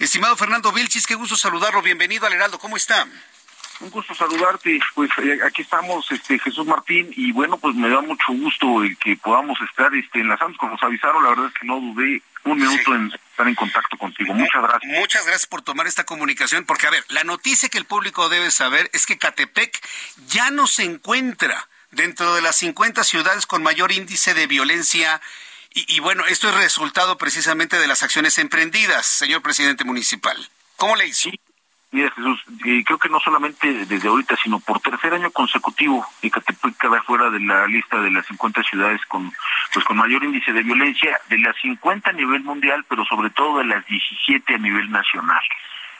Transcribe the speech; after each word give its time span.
Estimado 0.00 0.34
Fernando 0.34 0.72
Vilchis, 0.72 1.06
qué 1.06 1.14
gusto 1.14 1.36
saludarlo. 1.36 1.82
Bienvenido 1.82 2.26
al 2.26 2.32
Heraldo. 2.32 2.58
¿Cómo 2.58 2.78
está? 2.78 3.06
Un 3.80 3.90
gusto 3.90 4.14
saludarte, 4.14 4.80
pues 4.94 5.10
eh, 5.18 5.38
aquí 5.46 5.60
estamos, 5.60 6.10
este 6.10 6.38
Jesús 6.38 6.66
Martín, 6.66 7.12
y 7.14 7.32
bueno, 7.32 7.58
pues 7.58 7.74
me 7.74 7.88
da 7.90 8.00
mucho 8.00 8.32
gusto 8.32 8.82
el 8.82 8.96
que 8.96 9.16
podamos 9.16 9.58
estar 9.68 9.94
este, 9.94 10.20
enlazando, 10.20 10.56
como 10.56 10.72
nos 10.72 10.82
avisaron, 10.82 11.22
la 11.22 11.30
verdad 11.30 11.46
es 11.48 11.52
que 11.52 11.66
no 11.66 11.80
dudé 11.80 12.22
un 12.44 12.58
minuto 12.58 12.94
en 12.94 13.12
estar 13.12 13.46
en 13.46 13.54
contacto 13.54 13.98
contigo. 13.98 14.32
Muchas 14.32 14.62
gracias. 14.62 14.98
Muchas 14.98 15.26
gracias 15.26 15.46
por 15.46 15.60
tomar 15.60 15.86
esta 15.86 16.04
comunicación, 16.04 16.64
porque 16.64 16.86
a 16.86 16.90
ver, 16.90 17.04
la 17.08 17.24
noticia 17.24 17.68
que 17.68 17.78
el 17.78 17.84
público 17.84 18.30
debe 18.30 18.50
saber 18.50 18.88
es 18.94 19.04
que 19.04 19.18
Catepec 19.18 19.78
ya 20.28 20.50
no 20.50 20.66
se 20.66 20.84
encuentra 20.84 21.68
dentro 21.90 22.34
de 22.34 22.40
las 22.40 22.56
50 22.56 23.04
ciudades 23.04 23.44
con 23.44 23.62
mayor 23.62 23.92
índice 23.92 24.32
de 24.32 24.46
violencia. 24.46 25.20
Y, 25.72 26.00
bueno, 26.00 26.24
esto 26.26 26.48
es 26.48 26.56
resultado 26.56 27.16
precisamente 27.16 27.78
de 27.78 27.86
las 27.86 28.02
acciones 28.02 28.38
emprendidas, 28.38 29.06
señor 29.06 29.40
presidente 29.40 29.84
municipal. 29.84 30.36
¿Cómo 30.76 30.96
le 30.96 31.06
hizo? 31.06 31.30
Sí. 31.30 31.40
Mira, 31.92 32.10
Jesús, 32.12 32.40
eh, 32.64 32.84
creo 32.84 32.98
que 32.98 33.08
no 33.08 33.18
solamente 33.18 33.84
desde 33.86 34.08
ahorita, 34.08 34.36
sino 34.42 34.60
por 34.60 34.80
tercer 34.80 35.12
año 35.12 35.30
consecutivo, 35.32 36.06
Ecatepec 36.22 36.76
queda 36.78 37.02
fuera 37.02 37.30
de 37.30 37.40
la 37.40 37.66
lista 37.66 38.00
de 38.00 38.12
las 38.12 38.26
50 38.26 38.62
ciudades 38.62 39.00
con 39.06 39.32
pues 39.72 39.84
con 39.84 39.96
mayor 39.96 40.22
índice 40.22 40.52
de 40.52 40.62
violencia, 40.62 41.20
de 41.28 41.38
las 41.38 41.56
50 41.60 42.10
a 42.10 42.12
nivel 42.12 42.42
mundial, 42.42 42.84
pero 42.88 43.04
sobre 43.04 43.30
todo 43.30 43.58
de 43.58 43.64
las 43.64 43.84
17 43.86 44.54
a 44.54 44.58
nivel 44.58 44.90
nacional. 44.90 45.42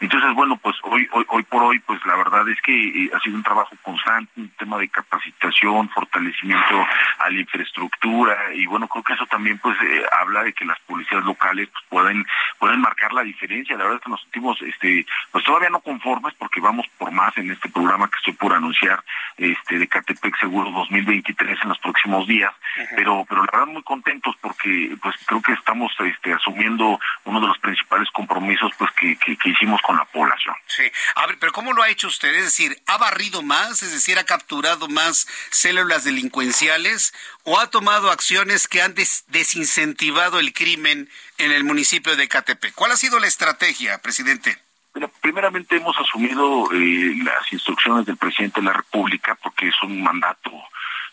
Entonces, 0.00 0.32
bueno, 0.34 0.56
pues 0.56 0.76
hoy, 0.82 1.06
hoy, 1.12 1.24
hoy 1.28 1.42
por 1.42 1.62
hoy, 1.62 1.78
pues 1.80 2.00
la 2.06 2.16
verdad 2.16 2.48
es 2.48 2.60
que 2.62 2.72
eh, 2.72 3.10
ha 3.14 3.20
sido 3.20 3.36
un 3.36 3.42
trabajo 3.42 3.76
constante, 3.82 4.32
un 4.40 4.48
tema 4.50 4.78
de 4.78 4.88
capacitación, 4.88 5.90
fortalecimiento 5.90 6.86
a 7.18 7.28
la 7.28 7.40
infraestructura 7.40 8.36
y 8.54 8.64
bueno, 8.64 8.88
creo 8.88 9.04
que 9.04 9.12
eso 9.12 9.26
también 9.26 9.58
pues 9.58 9.76
eh, 9.82 10.02
habla 10.18 10.42
de 10.42 10.54
que 10.54 10.64
las 10.64 10.80
policías 10.80 11.22
locales 11.24 11.68
pues, 11.68 11.84
pueden 11.88 12.26
pueden 12.58 12.80
marcar 12.80 13.12
la 13.12 13.22
diferencia. 13.22 13.76
La 13.76 13.84
verdad 13.84 13.98
es 13.98 14.04
que 14.04 14.10
nos 14.10 14.22
sentimos, 14.22 14.60
este, 14.62 15.04
pues 15.30 15.44
todavía 15.44 15.68
no 15.68 15.80
conformes 15.80 16.34
porque 16.38 16.60
vamos 16.60 16.86
por 16.96 17.10
más 17.10 17.36
en 17.36 17.50
este 17.50 17.68
programa 17.68 18.08
que 18.08 18.16
estoy 18.16 18.34
por 18.34 18.54
anunciar, 18.54 19.02
este, 19.36 19.78
de 19.78 19.86
Catepec 19.86 20.38
Seguro 20.38 20.70
2023 20.70 21.58
en 21.62 21.68
los 21.68 21.78
próximos 21.78 22.26
días, 22.26 22.52
pero 22.96 23.26
pero 23.28 23.44
la 23.44 23.50
verdad 23.52 23.66
muy 23.66 23.82
contentos 23.82 24.34
porque 24.40 24.96
pues 25.02 25.14
creo 25.26 25.42
que 25.42 25.52
estamos 25.52 25.92
este, 26.00 26.32
asumiendo 26.32 26.98
uno 27.24 27.40
de 27.40 27.48
los 27.48 27.58
principales 27.58 28.08
compromisos 28.12 28.72
pues 28.78 28.90
que, 28.92 29.16
que, 29.16 29.36
que 29.36 29.50
hicimos 29.50 29.80
con 29.82 29.89
la 29.96 30.04
población. 30.06 30.54
Sí. 30.66 30.84
A 31.14 31.26
ver, 31.26 31.38
pero 31.38 31.52
¿cómo 31.52 31.72
lo 31.72 31.82
ha 31.82 31.88
hecho 31.88 32.08
usted? 32.08 32.34
Es 32.34 32.44
decir, 32.44 32.80
¿ha 32.86 32.98
barrido 32.98 33.42
más? 33.42 33.82
Es 33.82 33.92
decir, 33.92 34.18
¿ha 34.18 34.24
capturado 34.24 34.88
más 34.88 35.26
células 35.50 36.04
delincuenciales? 36.04 37.12
¿O 37.44 37.58
ha 37.58 37.70
tomado 37.70 38.10
acciones 38.10 38.68
que 38.68 38.82
han 38.82 38.94
des 38.94 39.24
desincentivado 39.28 40.38
el 40.38 40.52
crimen 40.52 41.08
en 41.38 41.52
el 41.52 41.64
municipio 41.64 42.16
de 42.16 42.28
Catepec? 42.28 42.74
¿Cuál 42.74 42.92
ha 42.92 42.96
sido 42.96 43.18
la 43.20 43.26
estrategia, 43.26 43.98
presidente? 43.98 44.58
Mira, 44.94 45.08
primeramente 45.20 45.76
hemos 45.76 45.96
asumido 45.98 46.68
eh, 46.72 47.14
las 47.22 47.52
instrucciones 47.52 48.06
del 48.06 48.16
presidente 48.16 48.60
de 48.60 48.66
la 48.66 48.72
República 48.72 49.36
porque 49.36 49.68
es 49.68 49.82
un 49.82 50.02
mandato 50.02 50.50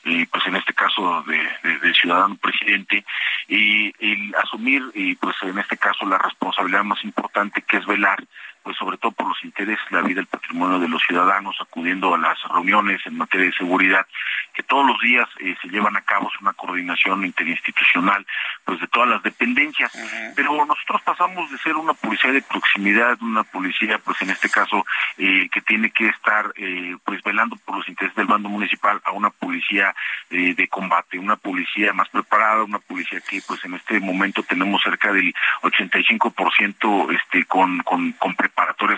eh, 0.07 0.25
pues 0.31 0.45
en 0.47 0.55
este 0.55 0.73
caso 0.73 1.21
de, 1.23 1.37
de, 1.63 1.79
de 1.79 1.93
ciudadano 1.93 2.37
presidente, 2.37 3.03
y 3.49 3.93
el 3.99 4.33
asumir, 4.35 4.81
y 4.93 5.15
pues 5.15 5.35
en 5.41 5.57
este 5.57 5.77
caso 5.77 6.05
la 6.05 6.17
responsabilidad 6.17 6.83
más 6.83 7.03
importante 7.03 7.61
que 7.61 7.77
es 7.77 7.85
velar 7.85 8.23
pues 8.67 8.75
sobre 8.75 8.97
todo 8.97 9.13
por 9.13 9.29
los 9.29 9.41
intereses, 9.45 9.79
la 9.91 10.01
vida, 10.01 10.19
el 10.19 10.27
patrimonio 10.27 10.77
de 10.77 10.89
los 10.89 11.01
ciudadanos, 11.03 11.55
acudiendo 11.61 12.13
a 12.13 12.17
las 12.17 12.37
reuniones 12.53 12.99
en 13.05 13.17
materia 13.17 13.45
de 13.45 13.53
seguridad, 13.53 14.05
que 14.53 14.61
todos 14.63 14.85
los 14.85 14.99
días 14.99 15.25
eh, 15.39 15.55
se 15.61 15.69
llevan 15.69 15.95
a 15.95 16.01
cabo 16.01 16.29
una 16.41 16.51
coordinación 16.51 17.23
interinstitucional, 17.23 18.25
pues 18.65 18.81
de 18.81 18.87
todas 18.87 19.07
las 19.07 19.23
dependencias. 19.23 19.95
Uh 19.95 19.99
-huh. 19.99 20.33
Pero 20.35 20.65
nosotros 20.65 21.01
pasamos 21.03 21.49
de 21.49 21.57
ser 21.59 21.77
una 21.77 21.93
policía 21.93 22.33
de 22.33 22.41
proximidad, 22.41 23.17
una 23.21 23.45
policía, 23.45 23.99
pues 23.99 24.21
en 24.21 24.31
este 24.31 24.49
caso, 24.49 24.85
eh, 25.17 25.47
que 25.49 25.61
tiene 25.61 25.89
que 25.91 26.07
estar, 26.09 26.51
eh, 26.57 26.97
pues 27.05 27.23
velando 27.23 27.55
por 27.63 27.77
los 27.77 27.87
intereses 27.87 28.17
del 28.17 28.27
bando 28.27 28.49
municipal, 28.49 28.99
a 29.05 29.11
una 29.13 29.29
policía 29.29 29.95
de 30.29 30.67
combate, 30.67 31.17
una 31.17 31.37
policía 31.37 31.93
más 31.93 32.09
preparada, 32.09 32.63
una 32.63 32.79
policía 32.79 33.21
que, 33.21 33.41
pues 33.47 33.63
en 33.63 33.75
este 33.75 34.01
momento 34.01 34.43
tenemos 34.43 34.81
cerca 34.83 35.13
del 35.13 35.33
85% 35.61 37.15
este, 37.15 37.45
con, 37.45 37.79
con, 37.83 38.11
con 38.13 38.35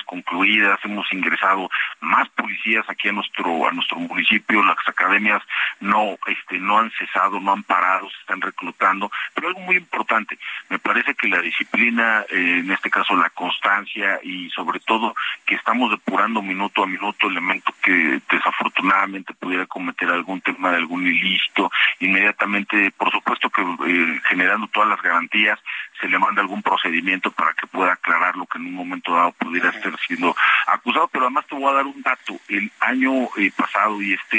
concluidas, 0.04 0.80
hemos 0.84 1.12
ingresado 1.12 1.70
más 2.02 2.30
policías 2.30 2.86
aquí 2.90 3.10
a 3.10 3.12
nuestro 3.12 3.68
a 3.68 3.72
nuestro 3.72 3.98
municipio, 3.98 4.64
las 4.64 4.78
academias 4.88 5.42
no 5.80 6.18
este 6.28 6.60
no 6.60 6.80
han 6.80 6.92
cesado, 6.92 7.40
no 7.40 7.54
han 7.54 7.64
parado, 7.64 8.10
se 8.10 8.18
están 8.22 8.42
reclutando, 8.42 9.12
pero 9.34 9.48
algo 9.48 9.62
muy 9.62 9.78
importante, 9.78 10.38
me 10.70 10.80
parece 10.80 11.14
que 11.16 11.28
la 11.28 11.42
disciplina, 11.42 12.26
eh, 12.30 12.60
en 12.64 12.72
este 12.72 12.90
caso 12.90 13.16
la 13.16 13.30
constancia 13.30 14.20
y 14.24 14.50
sobre 14.52 14.80
todo 14.80 15.16
que 15.46 15.56
estamos 15.56 15.92
depurando 15.92 16.42
minuto 16.42 16.84
a 16.84 16.88
minuto 16.88 17.28
elementos 17.28 17.74
que 17.82 18.22
desafortunadamente 18.30 19.34
pudiera 19.34 19.66
cometer 19.66 20.10
algún 20.10 20.42
tema 20.42 20.72
de 20.72 20.78
algún 20.78 21.06
ilícito, 21.06 21.72
inmediatamente, 22.00 22.92
por 22.92 23.12
supuesto 23.12 23.50
que 23.50 23.62
eh, 23.62 24.22
generando 24.28 24.68
todas 24.68 24.90
las 24.90 25.02
garantías, 25.02 25.60
se 26.00 26.08
le 26.08 26.20
manda 26.20 26.42
algún 26.42 26.62
procedimiento 26.62 27.32
para 27.32 27.54
que 27.54 27.68
pueda 27.68 27.94
aclarar 27.94 28.36
lo 28.36 28.46
que 28.46 28.58
en 28.58 28.68
un 28.68 28.74
momento 28.74 29.14
dado 29.14 29.32
pudiera 29.34 29.70
estar 29.70 29.94
siendo 30.08 30.36
acusado, 30.68 31.08
pero 31.10 31.26
además 31.26 31.46
te 31.48 31.56
voy 31.56 31.70
a 31.72 31.76
dar 31.76 31.86
un 31.86 32.02
dato. 32.02 32.40
El 32.48 32.72
año 32.80 33.12
eh, 33.38 33.52
pasado 33.56 34.02
y 34.02 34.14
este 34.14 34.38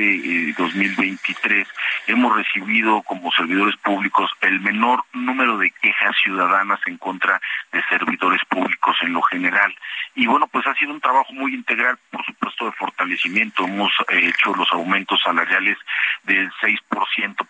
eh, 0.50 0.54
2023 0.56 1.69
hemos 2.06 2.37
recibido 2.37 3.03
como 3.03 3.31
servidores 3.32 3.76
públicos 3.76 4.31
el 4.41 4.60
menor 4.60 5.04
número 5.12 5.59
de 5.59 5.70
quejas 5.70 6.16
ciudadanas 6.22 6.81
en 6.87 6.97
contra 6.99 7.41
de 7.72 7.82
servidores 7.88 8.41
públicos 8.49 8.97
en 9.03 9.12
lo 9.12 9.22
general. 9.22 9.75
Y 10.15 10.26
bueno, 10.26 10.47
pues 10.49 10.66
ha 10.66 10.75
sido 10.75 10.93
un 10.93 11.00
trabajo 11.00 11.32
muy 11.32 11.54
integral, 11.54 11.99
por 12.10 12.25
supuesto, 12.25 12.66
de 12.66 12.72
fortalecimiento. 12.72 13.65
Hemos 13.65 13.93
eh, 14.09 14.28
hecho 14.28 14.54
los 14.54 14.70
aumentos 14.72 15.20
salariales 15.22 15.78
del 16.25 16.50
6% 16.60 17.47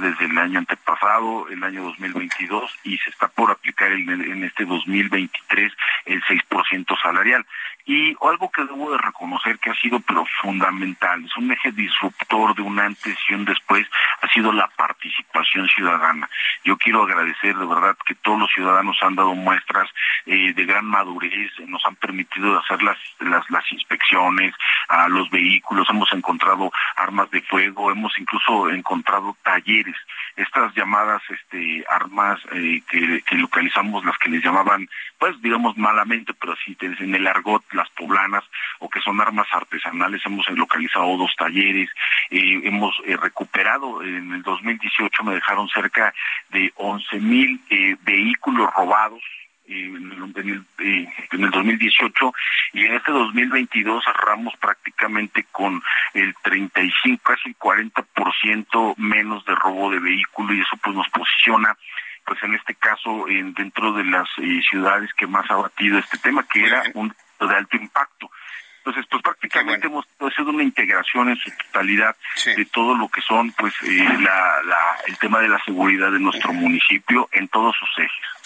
desde 0.00 0.24
el 0.24 0.38
año 0.38 0.58
antepasado, 0.58 1.48
el 1.48 1.62
año 1.62 1.82
2022, 1.84 2.78
y 2.84 2.96
se 2.98 3.10
está 3.10 3.28
por 3.28 3.50
aplicar 3.50 3.92
en 3.92 4.44
este 4.44 4.64
2023 4.64 5.72
el 6.06 6.22
6% 6.22 7.02
salarial. 7.02 7.44
Y 7.92 8.16
algo 8.20 8.48
que 8.52 8.62
debo 8.62 8.92
de 8.92 8.98
reconocer 8.98 9.58
que 9.58 9.70
ha 9.70 9.74
sido 9.74 9.98
pero 9.98 10.24
fundamental, 10.40 11.24
es 11.24 11.36
un 11.36 11.50
eje 11.50 11.72
disruptor 11.72 12.54
de 12.54 12.62
un 12.62 12.78
antes 12.78 13.18
y 13.28 13.34
un 13.34 13.44
después, 13.44 13.84
ha 14.20 14.28
sido 14.28 14.52
la 14.52 14.68
participación 14.68 15.66
ciudadana. 15.66 16.30
Yo 16.62 16.76
quiero 16.76 17.02
agradecer 17.02 17.56
de 17.56 17.66
verdad 17.66 17.96
que 18.06 18.14
todos 18.14 18.38
los 18.38 18.52
ciudadanos 18.52 18.96
han 19.02 19.16
dado 19.16 19.34
muestras 19.34 19.90
eh, 20.24 20.52
de 20.54 20.66
gran 20.66 20.84
madurez, 20.84 21.50
nos 21.66 21.84
han 21.84 21.96
permitido 21.96 22.60
hacer 22.60 22.80
las, 22.80 22.96
las, 23.18 23.50
las 23.50 23.72
inspecciones 23.72 24.54
a 24.88 25.08
los 25.08 25.28
vehículos, 25.28 25.90
hemos 25.90 26.12
encontrado 26.12 26.70
armas 26.94 27.28
de 27.32 27.42
fuego, 27.42 27.90
hemos 27.90 28.16
incluso 28.20 28.70
encontrado 28.70 29.36
talleres, 29.42 29.96
estas 30.42 30.74
llamadas 30.74 31.22
este, 31.30 31.84
armas 31.88 32.40
eh, 32.52 32.82
que, 32.88 33.36
localizamos, 33.36 34.04
las 34.04 34.16
que 34.18 34.30
les 34.30 34.42
llamaban, 34.42 34.88
pues 35.18 35.40
digamos 35.42 35.76
malamente, 35.76 36.32
pero 36.34 36.54
así 36.54 36.76
en 36.80 37.14
el 37.14 37.26
argot, 37.26 37.62
las 37.72 37.88
poblanas 37.90 38.44
o 38.78 38.88
que 38.88 39.00
son 39.00 39.20
armas 39.20 39.46
artesanales. 39.52 40.22
Hemos 40.24 40.48
localizado 40.50 41.16
dos 41.16 41.34
talleres, 41.36 41.90
eh, 42.30 42.60
hemos 42.64 42.94
eh, 43.06 43.16
recuperado 43.16 44.02
en 44.02 44.32
el 44.32 44.42
2018 44.42 45.24
me 45.24 45.34
dejaron 45.34 45.68
cerca 45.68 46.14
de 46.50 46.72
11 46.76 47.20
mil 47.20 47.60
eh, 47.70 47.96
vehículos 48.02 48.72
robados 48.74 49.22
en 49.70 50.34
el, 50.36 51.06
en 51.32 51.44
el 51.44 51.50
2018 51.50 52.32
y 52.74 52.84
en 52.84 52.94
este 52.94 53.12
2022 53.12 54.04
cerramos 54.04 54.54
prácticamente 54.56 55.46
con 55.52 55.82
el 56.14 56.34
35, 56.42 57.22
casi 57.22 57.50
el 57.50 57.56
40% 57.56 58.96
menos 58.96 59.44
de 59.44 59.54
robo 59.54 59.90
de 59.90 60.00
vehículo 60.00 60.54
y 60.54 60.60
eso 60.60 60.76
pues 60.82 60.94
nos 60.94 61.08
posiciona 61.08 61.76
pues 62.24 62.42
en 62.42 62.54
este 62.54 62.74
caso 62.74 63.28
en, 63.28 63.54
dentro 63.54 63.92
de 63.92 64.04
las 64.04 64.28
eh, 64.38 64.60
ciudades 64.68 65.10
que 65.14 65.26
más 65.26 65.50
ha 65.50 65.56
batido 65.56 65.98
este 65.98 66.18
tema 66.18 66.46
que 66.46 66.64
era 66.64 66.82
un 66.94 67.14
de 67.40 67.54
alto 67.54 67.76
impacto. 67.76 68.30
Entonces, 68.78 69.04
pues 69.10 69.22
prácticamente 69.22 69.88
bueno. 69.88 70.06
hemos 70.18 70.34
sido 70.34 70.50
una 70.50 70.62
integración 70.62 71.28
en 71.28 71.36
su 71.36 71.50
totalidad 71.50 72.16
sí. 72.34 72.54
de 72.54 72.64
todo 72.64 72.94
lo 72.96 73.08
que 73.08 73.20
son, 73.20 73.52
pues, 73.52 73.74
eh, 73.82 74.04
la, 74.20 74.62
la, 74.64 74.96
el 75.06 75.18
tema 75.18 75.40
de 75.40 75.48
la 75.48 75.62
seguridad 75.64 76.10
de 76.10 76.18
nuestro 76.18 76.52
municipio 76.54 77.28
en 77.32 77.48
todos 77.48 77.76
sus 77.76 77.90
ejes. 77.98 78.39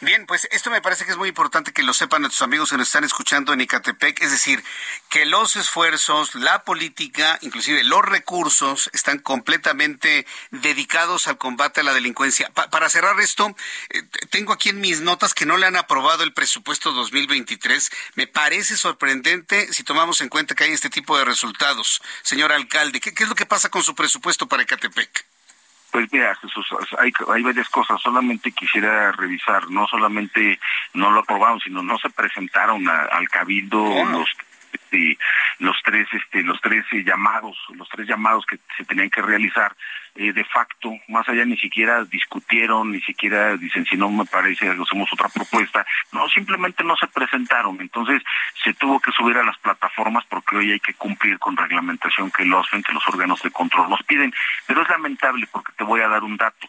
Bien, 0.00 0.26
pues 0.26 0.46
esto 0.50 0.70
me 0.70 0.80
parece 0.80 1.04
que 1.04 1.10
es 1.10 1.16
muy 1.16 1.28
importante 1.28 1.72
que 1.72 1.82
lo 1.82 1.94
sepan 1.94 2.22
nuestros 2.22 2.42
amigos 2.42 2.70
que 2.70 2.76
nos 2.76 2.88
están 2.88 3.04
escuchando 3.04 3.52
en 3.52 3.60
Icatepec, 3.60 4.22
es 4.22 4.30
decir, 4.30 4.62
que 5.08 5.26
los 5.26 5.56
esfuerzos, 5.56 6.34
la 6.34 6.62
política, 6.64 7.38
inclusive 7.42 7.82
los 7.84 8.02
recursos, 8.04 8.90
están 8.92 9.18
completamente 9.18 10.26
dedicados 10.50 11.26
al 11.26 11.38
combate 11.38 11.80
a 11.80 11.84
la 11.84 11.94
delincuencia. 11.94 12.50
para 12.50 12.88
cerrar 12.88 13.18
esto, 13.20 13.54
eh, 13.90 14.02
tengo 14.30 14.52
aquí 14.52 14.68
en 14.68 14.80
mis 14.80 15.00
notas 15.00 15.34
que 15.34 15.46
no 15.46 15.56
le 15.56 15.66
han 15.66 15.76
aprobado 15.76 16.22
el 16.22 16.32
presupuesto 16.32 16.92
2023. 16.92 17.90
Me 18.14 18.26
parece 18.26 18.76
sorprendente 18.76 19.72
si 19.72 19.82
tomamos 19.82 20.20
en 20.20 20.28
cuenta 20.28 20.54
que 20.54 20.64
hay 20.64 20.72
este 20.72 20.90
tipo 20.90 21.18
de 21.18 21.24
resultados. 21.24 22.00
Señor 22.22 22.52
alcalde, 22.52 23.00
¿qué, 23.00 23.14
qué 23.14 23.24
es 23.24 23.28
lo 23.28 23.34
que 23.34 23.46
pasa 23.46 23.68
con 23.68 23.82
su 23.82 23.94
presupuesto 23.94 24.46
para 24.46 24.62
Ecatepec? 24.62 25.27
Pues 25.90 26.12
mira, 26.12 26.34
Jesús, 26.36 26.66
hay, 26.98 27.10
hay 27.32 27.42
varias 27.42 27.68
cosas. 27.68 28.00
Solamente 28.00 28.52
quisiera 28.52 29.12
revisar, 29.12 29.70
no 29.70 29.86
solamente 29.86 30.58
no 30.94 31.10
lo 31.10 31.20
aprobaron, 31.20 31.60
sino 31.60 31.82
no 31.82 31.98
se 31.98 32.10
presentaron 32.10 32.86
al 32.88 33.28
cabildo 33.28 34.04
los 34.04 34.28
este, 34.72 35.17
este 35.94 36.42
los 36.42 36.60
tres 36.60 36.84
eh, 36.92 37.04
llamados 37.04 37.56
los 37.74 37.88
tres 37.88 38.06
llamados 38.06 38.44
que 38.46 38.58
se 38.76 38.84
tenían 38.84 39.10
que 39.10 39.22
realizar 39.22 39.74
eh, 40.14 40.32
de 40.32 40.44
facto 40.44 40.92
más 41.08 41.28
allá 41.28 41.44
ni 41.44 41.56
siquiera 41.56 42.04
discutieron 42.04 42.92
ni 42.92 43.00
siquiera 43.00 43.56
dicen 43.56 43.84
si 43.86 43.96
no 43.96 44.10
me 44.10 44.24
parece 44.24 44.68
hacemos 44.68 45.12
otra 45.12 45.28
propuesta 45.28 45.84
no 46.12 46.28
simplemente 46.28 46.84
no 46.84 46.96
se 46.96 47.06
presentaron. 47.06 47.80
Entonces 47.80 48.22
se 48.62 48.72
tuvo 48.74 49.00
que 49.00 49.12
subir 49.12 49.36
a 49.36 49.44
las 49.44 49.58
plataformas 49.58 50.24
porque 50.28 50.56
hoy 50.56 50.72
hay 50.72 50.80
que 50.80 50.94
cumplir 50.94 51.38
con 51.38 51.56
reglamentación 51.56 52.30
que 52.30 52.44
los 52.44 52.66
que 52.68 52.92
los 52.92 53.06
órganos 53.08 53.42
de 53.42 53.50
control 53.50 53.90
nos 53.90 54.02
piden. 54.04 54.32
Pero 54.66 54.82
es 54.82 54.88
lamentable 54.88 55.46
porque 55.50 55.72
te 55.76 55.84
voy 55.84 56.00
a 56.00 56.08
dar 56.08 56.22
un 56.22 56.36
dato 56.36 56.68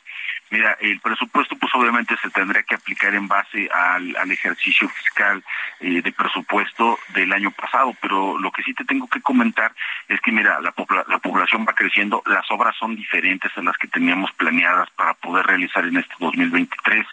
Mira, 0.51 0.75
el 0.79 0.99
presupuesto 0.99 1.55
pues 1.57 1.71
obviamente 1.75 2.15
se 2.21 2.29
tendría 2.31 2.63
que 2.63 2.73
aplicar 2.73 3.13
en 3.13 3.27
base 3.27 3.69
al, 3.71 4.31
ejercicio 4.31 4.89
fiscal 4.89 5.43
eh, 5.79 6.01
de 6.01 6.11
presupuesto 6.11 6.97
del 7.09 7.31
año 7.33 7.51
pasado, 7.51 7.95
pero 8.01 8.37
lo 8.37 8.51
que 8.51 8.63
sí 8.63 8.73
te 8.73 8.85
tengo 8.85 9.07
que 9.07 9.21
comentar 9.21 9.73
es 10.07 10.19
que 10.21 10.31
mira, 10.31 10.59
la, 10.61 10.73
la 11.07 11.19
población 11.19 11.65
va 11.67 11.73
creciendo, 11.73 12.23
las 12.25 12.49
obras 12.51 12.75
son 12.77 12.95
diferentes 12.95 13.51
a 13.57 13.61
las 13.61 13.77
que 13.77 13.87
teníamos 13.87 14.31
planeadas 14.33 14.89
para 14.91 15.13
poder 15.15 15.45
realizar 15.45 15.85
en 15.85 15.97
este 15.97 16.13
2023. 16.19 17.05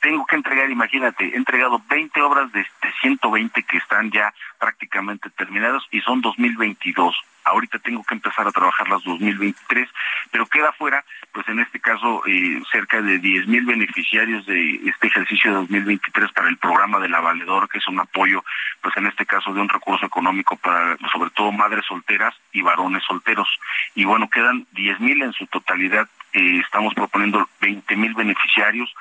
Tengo 0.00 0.26
que 0.26 0.36
entregar, 0.36 0.70
imagínate, 0.70 1.24
he 1.26 1.36
entregado 1.36 1.80
20 1.88 2.20
obras 2.22 2.50
de, 2.52 2.60
de 2.60 2.92
120 3.00 3.62
que 3.62 3.76
están 3.78 4.10
ya 4.10 4.34
prácticamente 4.58 5.30
terminadas 5.30 5.82
y 5.90 6.00
son 6.00 6.20
2022 6.20 7.14
ahorita 7.44 7.78
tengo 7.78 8.02
que 8.02 8.14
empezar 8.14 8.46
a 8.46 8.52
trabajar 8.52 8.88
las 8.88 9.02
2023, 9.04 9.88
pero 10.30 10.46
queda 10.46 10.72
fuera, 10.72 11.04
pues 11.32 11.46
en 11.48 11.60
este 11.60 11.80
caso, 11.80 12.22
eh, 12.26 12.62
cerca 12.70 13.00
de 13.02 13.18
10 13.18 13.46
mil 13.46 13.64
beneficiarios 13.64 14.46
de 14.46 14.80
este 14.86 15.06
ejercicio 15.06 15.50
de 15.50 15.56
2023 15.58 16.32
para 16.32 16.48
el 16.48 16.56
programa 16.56 16.98
de 17.00 17.08
la 17.08 17.20
Valedor, 17.20 17.68
que 17.68 17.78
es 17.78 17.88
un 17.88 18.00
apoyo, 18.00 18.44
pues 18.80 18.96
en 18.96 19.06
este 19.06 19.26
caso 19.26 19.52
de 19.52 19.60
un 19.60 19.68
recurso 19.68 20.06
económico 20.06 20.56
para 20.56 20.96
sobre 21.12 21.30
todo 21.30 21.52
madres 21.52 21.84
solteras 21.86 22.34
y 22.52 22.62
varones 22.62 23.02
solteros. 23.04 23.48
Y 23.94 24.04
bueno, 24.04 24.28
quedan 24.28 24.66
10 24.72 25.00
mil 25.00 25.22
en 25.22 25.32
su 25.32 25.46
totalidad, 25.46 26.08
eh, 26.32 26.60
estamos 26.64 26.94
proponiendo 26.94 27.48
20 27.60 27.96
mil 27.96 28.14
beneficiarios, 28.14 28.92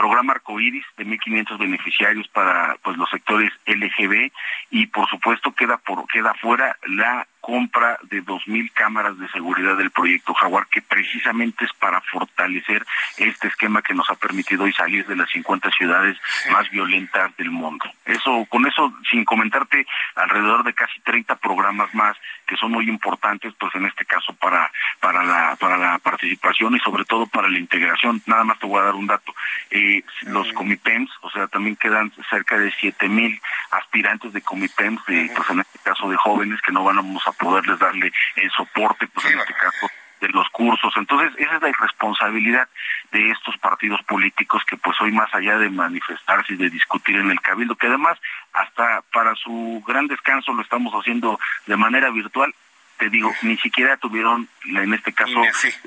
programa 0.00 0.32
arcoíris 0.32 0.84
de 0.96 1.04
1.500 1.04 1.58
beneficiarios 1.58 2.26
para 2.28 2.74
pues 2.82 2.96
los 2.96 3.10
sectores 3.10 3.52
LGB 3.66 4.32
y 4.70 4.86
por 4.86 5.06
supuesto 5.10 5.52
queda 5.52 5.76
por 5.76 6.06
queda 6.06 6.32
fuera 6.40 6.74
la 6.86 7.26
compra 7.50 7.98
de 8.02 8.22
2.000 8.22 8.70
cámaras 8.72 9.18
de 9.18 9.28
seguridad 9.30 9.76
del 9.76 9.90
proyecto 9.90 10.32
Jaguar, 10.34 10.68
que 10.68 10.82
precisamente 10.82 11.64
es 11.64 11.72
para 11.72 12.00
fortalecer 12.02 12.86
este 13.16 13.48
esquema 13.48 13.82
que 13.82 13.92
nos 13.92 14.08
ha 14.08 14.14
permitido 14.14 14.62
hoy 14.62 14.72
salir 14.72 15.04
de 15.04 15.16
las 15.16 15.28
50 15.30 15.68
ciudades 15.72 16.16
más 16.52 16.70
violentas 16.70 17.36
del 17.36 17.50
mundo. 17.50 17.84
Eso, 18.04 18.46
con 18.48 18.68
eso, 18.68 18.92
sin 19.10 19.24
comentarte, 19.24 19.84
alrededor 20.14 20.62
de 20.62 20.74
casi 20.74 21.00
30 21.00 21.34
programas 21.36 21.92
más 21.92 22.16
que 22.46 22.56
son 22.56 22.70
muy 22.70 22.88
importantes, 22.88 23.52
pues 23.58 23.74
en 23.74 23.86
este 23.86 24.04
caso 24.04 24.32
para, 24.34 24.70
para, 25.00 25.24
la, 25.24 25.56
para 25.56 25.76
la 25.76 25.98
participación 25.98 26.76
y 26.76 26.80
sobre 26.80 27.04
todo 27.04 27.26
para 27.26 27.48
la 27.48 27.58
integración. 27.58 28.22
Nada 28.26 28.44
más 28.44 28.58
te 28.58 28.66
voy 28.66 28.80
a 28.80 28.84
dar 28.84 28.94
un 28.94 29.06
dato. 29.06 29.34
Eh, 29.70 30.02
los 30.22 30.52
comipems, 30.52 31.10
o 31.22 31.30
sea, 31.30 31.46
también 31.48 31.76
quedan 31.76 32.12
cerca 32.28 32.58
de 32.58 32.72
7.000 32.72 33.40
aspirantes 33.70 34.32
de 34.32 34.42
comipems, 34.42 35.04
de, 35.06 35.30
pues 35.34 35.50
en 35.50 35.60
este 35.60 35.78
caso 35.80 36.08
de 36.08 36.16
jóvenes 36.16 36.60
que 36.62 36.72
no 36.72 36.84
van 36.84 36.98
a 36.98 37.02
poderles 37.40 37.78
darle 37.78 38.12
el 38.36 38.50
soporte, 38.52 39.08
pues 39.08 39.26
en 39.26 39.38
este 39.38 39.54
caso 39.54 39.90
de 40.20 40.28
los 40.28 40.48
cursos. 40.50 40.92
Entonces, 40.96 41.32
esa 41.38 41.56
es 41.56 41.62
la 41.62 41.70
irresponsabilidad 41.70 42.68
de 43.10 43.30
estos 43.30 43.56
partidos 43.56 44.00
políticos 44.02 44.62
que 44.68 44.76
pues 44.76 45.00
hoy 45.00 45.10
más 45.10 45.34
allá 45.34 45.58
de 45.58 45.70
manifestarse 45.70 46.52
y 46.52 46.56
de 46.56 46.70
discutir 46.70 47.16
en 47.16 47.30
el 47.30 47.40
cabildo, 47.40 47.74
que 47.74 47.86
además 47.86 48.18
hasta 48.52 49.02
para 49.12 49.34
su 49.34 49.82
gran 49.86 50.06
descanso 50.06 50.52
lo 50.52 50.62
estamos 50.62 50.92
haciendo 50.92 51.40
de 51.66 51.76
manera 51.76 52.10
virtual, 52.10 52.54
te 52.98 53.08
digo, 53.08 53.32
ni 53.42 53.56
siquiera 53.56 53.96
tuvieron 53.96 54.48
en 54.66 54.92
este 54.92 55.12
caso 55.12 55.40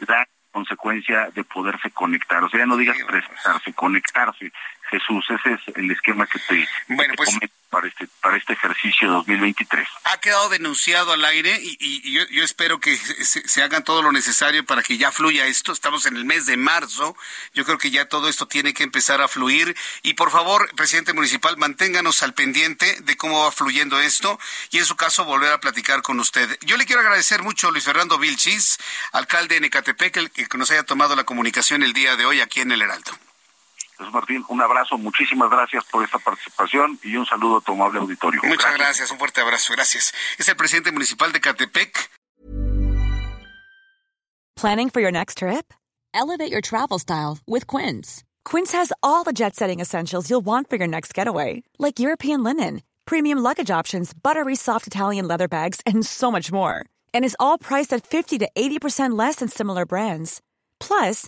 la 0.07 0.27
consecuencia 0.51 1.29
de 1.33 1.43
poderse 1.43 1.91
conectar. 1.91 2.43
O 2.43 2.49
sea, 2.49 2.65
no 2.65 2.77
digas 2.77 2.97
presentarse, 3.07 3.73
conectarse. 3.73 4.51
Jesús, 4.93 5.25
ese 5.27 5.53
es 5.55 5.75
el 5.75 5.89
esquema 5.89 6.27
que 6.27 6.37
te, 6.37 6.67
bueno, 6.87 7.15
pues, 7.17 7.31
para 7.71 7.87
este 7.87 8.07
para 8.21 8.37
este 8.37 8.53
ejercicio 8.53 9.11
2023. 9.11 9.87
Ha 10.03 10.19
quedado 10.19 10.49
denunciado 10.49 11.13
al 11.13 11.25
aire 11.25 11.59
y, 11.61 12.11
yo, 12.11 12.43
espero 12.43 12.79
que 12.79 12.95
se, 12.95 13.63
hagan 13.63 13.83
todo 13.83 14.03
lo 14.03 14.11
necesario 14.11 14.63
para 14.65 14.83
que 14.83 14.97
ya 14.97 15.11
fluya 15.11 15.47
esto. 15.47 15.71
Estamos 15.71 16.05
en 16.05 16.15
el 16.15 16.25
mes 16.25 16.45
de 16.45 16.57
marzo. 16.57 17.17
Yo 17.55 17.65
creo 17.65 17.79
que 17.79 17.89
ya 17.89 18.05
todo 18.05 18.29
esto 18.29 18.47
tiene 18.47 18.73
que 18.73 18.83
empezar 18.83 19.19
a 19.21 19.27
fluir. 19.27 19.75
Y 20.03 20.13
por 20.13 20.29
favor, 20.29 20.69
presidente 20.75 21.13
municipal, 21.13 21.57
manténganos 21.57 22.21
al 22.21 22.35
pendiente 22.35 23.01
de 23.01 23.17
cómo 23.17 23.43
va 23.43 23.51
fluyendo 23.51 23.99
esto 23.99 24.39
y 24.69 24.77
en 24.77 24.85
su 24.85 24.95
caso 24.95 25.25
volver 25.25 25.51
a 25.51 25.59
platicar 25.59 26.03
con 26.03 26.19
usted. 26.19 26.57
Yo 26.61 26.77
le 26.77 26.85
quiero 26.85 27.01
agradecer 27.01 27.41
mucho 27.41 27.67
a 27.67 27.71
Luis 27.71 27.83
Fernando 27.83 28.19
Vilchis, 28.19 28.77
alcalde 29.11 29.55
de 29.55 29.61
Necatepec, 29.61 30.15
el 30.17 30.29
que 30.29 30.57
nos 30.57 30.69
haya 30.69 30.83
tomado 30.83 31.15
la 31.15 31.23
comunicación 31.23 31.81
el 31.81 31.93
día 31.93 32.15
de 32.15 32.25
hoy 32.25 32.41
aquí 32.41 32.61
en 32.61 32.71
el 32.71 32.83
Heraldo. 32.83 33.11
Martín, 34.11 34.43
un 34.49 34.61
abrazo, 34.61 34.97
muchísimas 34.97 35.49
gracias 35.49 35.83
por 35.85 36.03
esta 36.03 36.19
participación 36.19 36.99
y 37.03 37.15
un 37.15 37.25
saludo 37.25 37.57
a 37.57 37.61
tu 37.61 37.73
amable 37.73 37.99
auditorio. 37.99 38.41
Muchas 38.43 38.73
gracias, 38.75 39.11
un 39.11 39.17
fuerte 39.17 39.41
abrazo, 39.41 39.73
gracias. 39.73 40.13
Es 40.37 40.47
el 40.47 40.55
presidente 40.55 40.91
municipal 40.91 41.31
de 41.31 41.39
Catepec. 41.39 42.09
Planning 44.55 44.89
for 44.89 45.01
your 45.01 45.11
next 45.11 45.39
trip? 45.39 45.73
Elevate 46.13 46.51
your 46.51 46.61
travel 46.61 46.99
style 46.99 47.39
with 47.47 47.65
Quince. 47.67 48.23
Quince 48.45 48.71
has 48.71 48.93
all 49.01 49.23
the 49.23 49.33
jet-setting 49.33 49.79
essentials 49.79 50.29
you'll 50.29 50.45
want 50.45 50.69
for 50.69 50.77
your 50.77 50.87
next 50.87 51.13
getaway, 51.13 51.63
like 51.79 51.99
European 51.99 52.43
linen, 52.43 52.81
premium 53.05 53.39
luggage 53.39 53.71
options, 53.71 54.13
buttery 54.13 54.55
soft 54.55 54.85
Italian 54.87 55.27
leather 55.27 55.47
bags, 55.47 55.81
and 55.85 56.05
so 56.05 56.31
much 56.31 56.51
more. 56.51 56.85
And 57.13 57.25
is 57.25 57.35
all 57.39 57.57
priced 57.57 57.91
at 57.93 58.05
50 58.05 58.37
to 58.39 58.49
80% 58.55 59.17
less 59.17 59.37
than 59.37 59.49
similar 59.49 59.85
brands. 59.85 60.39
Plus, 60.79 61.27